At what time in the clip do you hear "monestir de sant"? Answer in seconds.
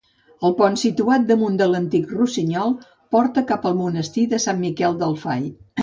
3.87-4.65